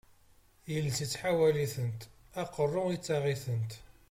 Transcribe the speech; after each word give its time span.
Iles 0.73 0.99
ittḥawal-itent, 1.05 2.01
aqerru 2.41 2.83
yettaɣ-itent. 2.89 3.71